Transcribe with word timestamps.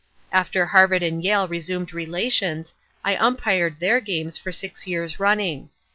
"After 0.31 0.65
Harvard 0.65 1.03
and 1.03 1.23
Yale 1.23 1.47
resumed 1.47 1.93
relations, 1.93 2.73
I 3.03 3.15
umpired 3.15 3.79
their 3.79 3.99
games 3.99 4.35
for 4.35 4.51
six 4.51 4.87
years 4.87 5.19
running. 5.19 5.69